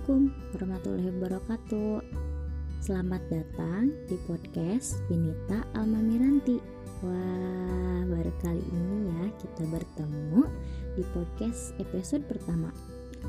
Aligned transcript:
Assalamualaikum 0.00 0.32
warahmatullahi 0.56 1.10
wabarakatuh. 1.12 1.96
Selamat 2.80 3.20
datang 3.28 3.92
di 4.08 4.16
podcast 4.24 4.96
Binita 5.12 5.60
Alma 5.76 6.00
Miranti. 6.00 6.56
Wah, 7.04 8.08
baru 8.08 8.32
kali 8.40 8.64
ini 8.64 9.12
ya 9.12 9.28
kita 9.36 9.60
bertemu 9.68 10.48
di 10.96 11.04
podcast 11.12 11.76
episode 11.76 12.24
pertama. 12.32 12.72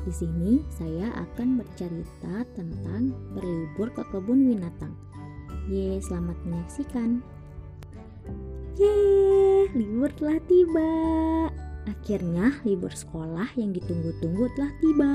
Di 0.08 0.16
sini 0.16 0.64
saya 0.72 1.12
akan 1.12 1.60
bercerita 1.60 2.48
tentang 2.56 3.12
berlibur 3.36 3.92
ke 3.92 4.08
kebun 4.08 4.40
binatang. 4.56 4.96
Ye, 5.68 6.00
selamat 6.00 6.40
menyaksikan. 6.48 7.20
Ye, 8.80 8.96
libur 9.76 10.08
telah 10.16 10.40
tiba. 10.48 10.88
Akhirnya 11.84 12.56
libur 12.64 12.96
sekolah 12.96 13.60
yang 13.60 13.76
ditunggu-tunggu 13.76 14.48
telah 14.56 14.72
tiba 14.80 15.12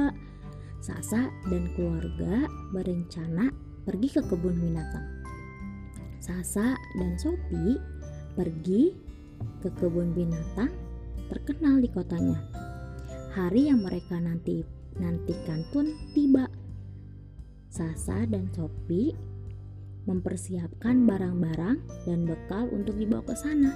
Sasa 0.88 1.28
dan 1.52 1.68
keluarga 1.76 2.48
berencana 2.72 3.52
pergi 3.84 4.08
ke 4.08 4.24
kebun 4.24 4.56
binatang. 4.56 5.04
Sasa 6.24 6.80
dan 6.96 7.20
Sopi 7.20 7.76
pergi 8.40 8.96
ke 9.60 9.68
kebun 9.68 10.16
binatang 10.16 10.72
terkenal 11.28 11.84
di 11.84 11.92
kotanya. 11.92 12.40
Hari 13.36 13.68
yang 13.68 13.84
mereka 13.84 14.16
nanti 14.16 14.64
nantikan 14.96 15.68
pun 15.76 15.92
tiba. 16.16 16.48
Sasa 17.68 18.24
dan 18.24 18.48
Sopi 18.56 19.12
mempersiapkan 20.08 21.04
barang-barang 21.04 22.08
dan 22.08 22.24
bekal 22.24 22.72
untuk 22.72 22.96
dibawa 22.96 23.28
ke 23.28 23.36
sana 23.36 23.76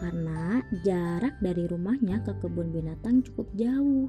karena 0.00 0.64
jarak 0.88 1.36
dari 1.44 1.68
rumahnya 1.68 2.24
ke 2.24 2.32
kebun 2.40 2.72
binatang 2.72 3.20
cukup 3.28 3.44
jauh. 3.60 4.08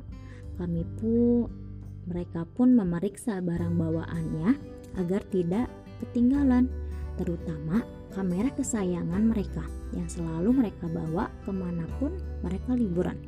Kami 0.56 0.88
pun 0.96 1.67
mereka 2.08 2.48
pun 2.56 2.72
memeriksa 2.72 3.44
barang 3.44 3.76
bawaannya 3.76 4.56
agar 4.96 5.22
tidak 5.28 5.68
ketinggalan, 6.00 6.72
terutama 7.20 7.84
kamera 8.16 8.48
kesayangan 8.56 9.28
mereka 9.28 9.68
yang 9.92 10.08
selalu 10.08 10.56
mereka 10.56 10.88
bawa 10.88 11.28
ke 11.44 11.52
mana 11.52 11.84
pun 12.00 12.16
mereka 12.42 12.74
liburan. 12.80 13.20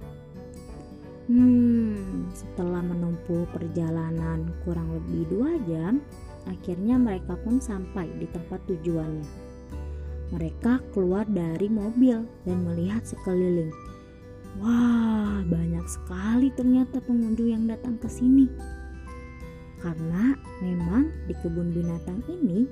Hmm, 1.30 2.26
setelah 2.34 2.82
menempuh 2.82 3.46
perjalanan 3.54 4.50
kurang 4.66 4.90
lebih 4.98 5.30
dua 5.30 5.62
jam, 5.70 6.02
akhirnya 6.50 6.98
mereka 6.98 7.38
pun 7.46 7.62
sampai 7.62 8.10
di 8.18 8.26
tempat 8.34 8.58
tujuannya. 8.66 9.30
Mereka 10.34 10.82
keluar 10.94 11.30
dari 11.30 11.70
mobil 11.70 12.26
dan 12.50 12.66
melihat 12.66 13.06
sekeliling. 13.06 13.70
Wah, 14.58 15.46
banyak 15.46 15.86
sekali 15.86 16.50
ternyata 16.58 16.98
pengunjung 17.06 17.54
yang 17.54 17.70
datang 17.70 18.02
ke 18.02 18.10
sini. 18.10 18.50
Karena 19.78 20.34
memang 20.66 21.14
di 21.30 21.38
kebun 21.38 21.70
binatang 21.70 22.26
ini 22.26 22.66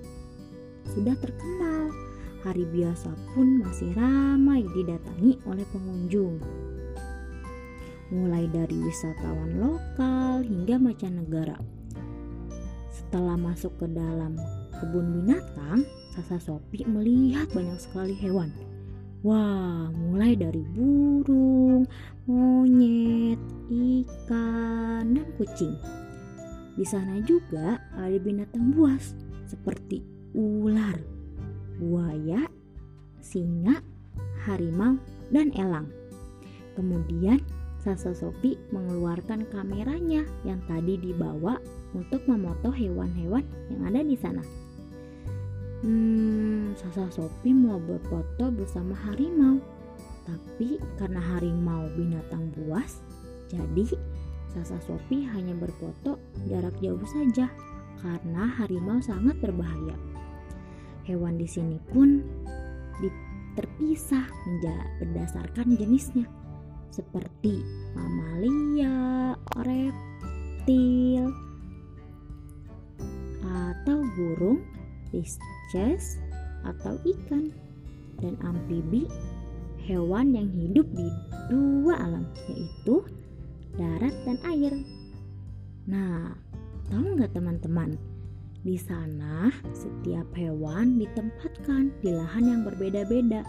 sudah 0.89 1.13
terkenal. 1.21 1.93
Hari 2.41 2.63
biasa 2.69 3.11
pun 3.35 3.59
masih 3.61 3.91
ramai 3.93 4.63
didatangi 4.73 5.37
oleh 5.45 5.65
pengunjung. 5.69 6.39
Mulai 8.07 8.47
dari 8.49 8.77
wisatawan 8.81 9.59
lokal 9.59 10.47
hingga 10.47 10.79
mancanegara. 10.79 11.59
Setelah 12.87 13.35
masuk 13.35 13.75
ke 13.83 13.87
dalam 13.91 14.39
kebun 14.79 15.11
binatang, 15.11 15.83
Sasa 16.17 16.41
Sopi 16.41 16.81
melihat 16.89 17.45
banyak 17.53 17.77
sekali 17.77 18.17
hewan 18.17 18.49
Wah, 19.25 19.89
mulai 19.97 20.37
dari 20.37 20.61
burung, 20.61 21.89
monyet, 22.29 23.41
ikan, 23.65 25.17
dan 25.17 25.27
kucing. 25.41 25.73
Di 26.77 26.85
sana 26.85 27.17
juga 27.25 27.81
ada 27.97 28.17
binatang 28.21 28.77
buas 28.77 29.17
seperti 29.49 30.05
ular, 30.37 31.01
buaya, 31.81 32.45
singa, 33.17 33.81
harimau, 34.45 35.01
dan 35.33 35.49
elang. 35.57 35.89
Kemudian 36.77 37.41
Sasa 37.81 38.13
Sopi 38.13 38.53
mengeluarkan 38.69 39.47
kameranya 39.49 40.25
yang 40.43 40.61
tadi 40.67 40.99
dibawa 40.99 41.57
untuk 41.95 42.19
memoto 42.27 42.67
hewan-hewan 42.73 43.45
yang 43.71 43.81
ada 43.87 44.01
di 44.03 44.17
sana. 44.17 44.43
Hmm, 45.85 46.16
Sasa 46.77 47.09
Sopi 47.09 47.51
mau 47.57 47.81
berfoto 47.81 48.53
bersama 48.53 48.93
harimau. 49.09 49.57
Tapi 50.29 50.77
karena 51.01 51.17
harimau 51.17 51.89
binatang 51.97 52.53
buas, 52.53 53.01
jadi 53.49 53.97
Sasa 54.53 54.77
Sopi 54.85 55.25
hanya 55.25 55.57
berfoto 55.57 56.21
jarak 56.45 56.77
jauh 56.77 57.01
saja 57.09 57.49
karena 57.99 58.45
harimau 58.61 59.01
sangat 59.01 59.39
berbahaya. 59.41 59.97
Hewan 61.07 61.39
di 61.39 61.47
sini 61.49 61.81
pun 61.89 62.21
terpisah 63.57 64.29
berdasarkan 65.01 65.73
jenisnya 65.81 66.29
seperti 66.93 67.65
mamalia, 67.97 69.33
reptil, 69.65 71.25
atau 73.41 73.97
burung, 74.13 74.61
pisces 75.09 76.21
atau 76.67 76.99
ikan 77.07 77.49
dan 78.19 78.35
amfibi 78.43 79.07
hewan 79.87 80.35
yang 80.35 80.51
hidup 80.51 80.85
di 80.91 81.07
dua 81.47 81.95
alam 81.95 82.27
yaitu 82.51 83.07
darat 83.79 84.13
dan 84.27 84.37
air. 84.43 84.73
Nah, 85.87 86.35
tahu 86.91 87.15
nggak 87.15 87.31
teman-teman? 87.31 87.95
Di 88.67 88.75
sana 88.75 89.47
setiap 89.71 90.27
hewan 90.35 90.99
ditempatkan 90.99 91.93
di 92.03 92.11
lahan 92.11 92.51
yang 92.51 92.61
berbeda-beda 92.67 93.47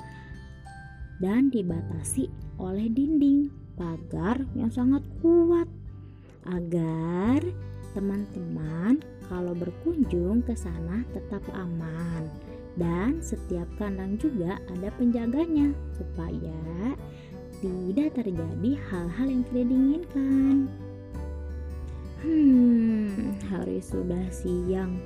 dan 1.19 1.51
dibatasi 1.51 2.31
oleh 2.63 2.87
dinding 2.87 3.51
pagar 3.75 4.39
yang 4.55 4.71
sangat 4.71 5.03
kuat 5.19 5.67
agar 6.47 7.43
teman-teman 7.99 9.03
kalau 9.27 9.59
berkunjung 9.59 10.47
ke 10.47 10.55
sana 10.55 11.03
tetap 11.11 11.43
aman 11.51 12.31
dan 12.77 13.23
setiap 13.25 13.67
kandang 13.81 14.19
juga 14.21 14.61
ada 14.69 14.93
penjaganya 14.99 15.73
supaya 15.97 16.59
tidak 17.59 18.15
terjadi 18.15 18.71
hal-hal 18.91 19.27
yang 19.27 19.43
tidak 19.51 19.67
diinginkan. 19.71 20.57
Hmm, 22.19 23.35
hari 23.47 23.79
sudah 23.79 24.27
siang 24.31 24.99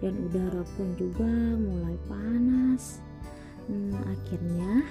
dan 0.00 0.16
udara 0.28 0.64
pun 0.76 0.88
juga 0.96 1.28
mulai 1.60 1.96
panas. 2.08 3.04
Hmm, 3.68 3.92
akhirnya 4.04 4.84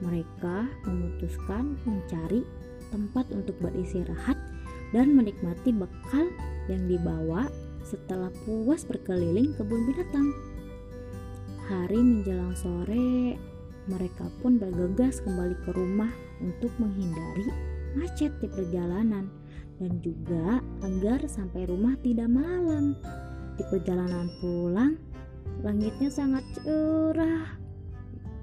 mereka 0.00 0.68
memutuskan 0.88 1.76
mencari 1.84 2.44
tempat 2.88 3.28
untuk 3.32 3.56
beristirahat 3.60 4.36
dan 4.90 5.14
menikmati 5.14 5.70
bekal 5.70 6.26
yang 6.66 6.82
dibawa 6.88 7.46
setelah 7.86 8.28
puas 8.44 8.84
berkeliling 8.84 9.54
kebun 9.56 9.88
binatang. 9.88 10.28
Hari 11.70 12.02
menjelang 12.02 12.58
sore, 12.58 13.38
mereka 13.86 14.26
pun 14.42 14.58
bergegas 14.58 15.22
kembali 15.22 15.54
ke 15.62 15.70
rumah 15.70 16.10
untuk 16.42 16.74
menghindari 16.82 17.46
macet 17.94 18.34
di 18.42 18.50
perjalanan 18.50 19.30
dan 19.78 20.02
juga 20.02 20.58
agar 20.82 21.22
sampai 21.30 21.70
rumah 21.70 21.94
tidak 22.02 22.26
malam. 22.26 22.98
Di 23.54 23.62
perjalanan 23.70 24.26
pulang, 24.42 24.98
langitnya 25.62 26.10
sangat 26.10 26.42
cerah 26.58 27.54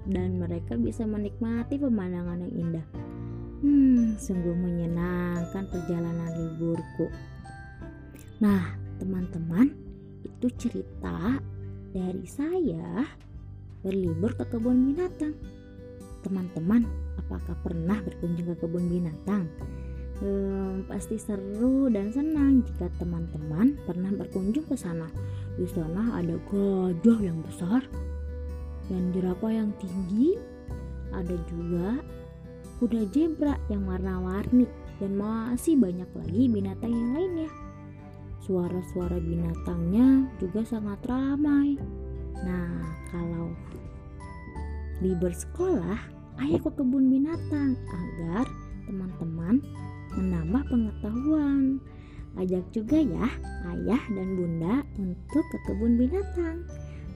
dan 0.08 0.40
mereka 0.40 0.80
bisa 0.80 1.04
menikmati 1.04 1.76
pemandangan 1.76 2.48
yang 2.48 2.54
indah. 2.56 2.86
Hmm, 3.60 4.16
sungguh 4.16 4.56
menyenangkan 4.56 5.68
perjalanan 5.68 6.32
liburku. 6.32 7.12
Nah, 8.40 8.72
teman-teman, 8.96 9.76
itu 10.24 10.48
cerita 10.56 11.44
dari 11.92 12.24
saya 12.28 13.06
berlibur 13.80 14.34
ke 14.36 14.44
kebun 14.48 14.92
binatang. 14.92 15.34
Teman-teman, 16.26 16.84
apakah 17.16 17.54
pernah 17.62 17.98
berkunjung 18.02 18.52
ke 18.52 18.56
kebun 18.58 18.84
binatang? 18.90 19.46
Hmm, 20.18 20.82
pasti 20.90 21.14
seru 21.14 21.86
dan 21.86 22.10
senang 22.10 22.66
jika 22.66 22.90
teman-teman 22.98 23.78
pernah 23.86 24.10
berkunjung 24.10 24.66
ke 24.66 24.74
sana. 24.74 25.06
Di 25.54 25.66
sana 25.70 26.18
ada 26.18 26.34
gajah 26.50 27.18
yang 27.22 27.38
besar 27.46 27.86
dan 28.90 29.14
jerapah 29.14 29.54
yang 29.54 29.70
tinggi. 29.78 30.34
Ada 31.14 31.38
juga 31.46 32.02
kuda 32.82 33.06
zebra 33.14 33.54
yang 33.70 33.86
warna-warni 33.86 34.66
dan 34.98 35.14
masih 35.14 35.78
banyak 35.78 36.10
lagi 36.10 36.42
binatang 36.50 36.90
yang 36.90 37.10
lainnya. 37.14 37.50
Suara-suara 38.48 39.20
binatangnya 39.20 40.24
juga 40.40 40.64
sangat 40.64 41.04
ramai. 41.04 41.76
Nah, 42.40 42.80
kalau 43.12 43.52
libur 45.04 45.36
sekolah, 45.36 46.00
ayo 46.40 46.56
ke 46.56 46.72
kebun 46.72 47.12
binatang 47.12 47.76
agar 47.92 48.48
teman-teman 48.88 49.60
menambah 50.16 50.64
pengetahuan. 50.72 51.76
ajak 52.38 52.62
juga 52.70 53.02
ya 53.02 53.26
ayah 53.74 53.98
dan 54.14 54.28
bunda 54.38 54.74
untuk 54.96 55.44
ke 55.52 55.58
kebun 55.68 56.00
binatang. 56.00 56.64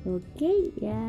Oke 0.05 0.75
ya. 0.77 1.01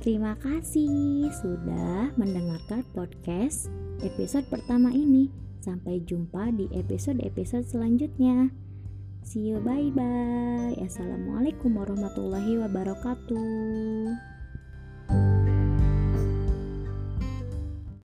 Terima 0.00 0.32
kasih 0.40 1.28
sudah 1.38 2.10
mendengarkan 2.16 2.80
podcast 2.96 3.68
episode 4.00 4.48
pertama 4.48 4.88
ini. 4.90 5.49
Sampai 5.60 6.00
jumpa 6.08 6.48
di 6.56 6.72
episode-episode 6.72 7.68
selanjutnya. 7.68 8.48
See 9.20 9.52
you 9.52 9.60
bye 9.60 9.92
bye. 9.92 10.72
Assalamualaikum 10.80 11.76
warahmatullahi 11.76 12.56
wabarakatuh. 12.64 14.39